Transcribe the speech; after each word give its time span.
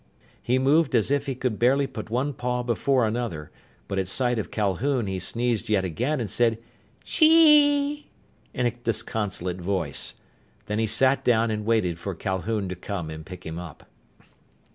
He 0.41 0.57
moved 0.57 0.95
as 0.95 1.11
if 1.11 1.27
he 1.27 1.35
could 1.35 1.59
barely 1.59 1.85
put 1.85 2.09
one 2.09 2.33
paw 2.33 2.63
before 2.63 3.05
another, 3.05 3.51
but 3.87 3.99
at 3.99 4.07
sight 4.07 4.39
of 4.39 4.49
Calhoun 4.49 5.05
he 5.05 5.19
sneezed 5.19 5.69
yet 5.69 5.85
again 5.85 6.19
and 6.19 6.27
said 6.27 6.57
"Chee!" 7.03 8.07
in 8.51 8.65
a 8.65 8.71
disconsolate 8.71 9.61
voice. 9.61 10.15
Then 10.65 10.79
he 10.79 10.87
sat 10.87 11.23
down 11.23 11.51
and 11.51 11.67
waited 11.67 11.99
for 11.99 12.15
Calhoun 12.15 12.67
to 12.69 12.75
come 12.75 13.11
and 13.11 13.23
pick 13.23 13.45
him 13.45 13.59
up. 13.59 13.85